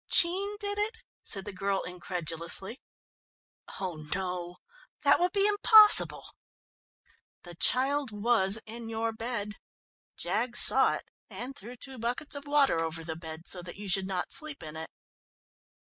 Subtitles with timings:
[0.09, 2.81] "Jean did it?" said the girl incredulously.
[3.79, 4.57] "Oh no,
[5.03, 6.23] that would be impossible."
[7.43, 9.57] "The child was in your bed.
[10.17, 13.87] Jaggs saw it and threw two buckets of water over the bed, so that you
[13.87, 14.89] should not sleep in it."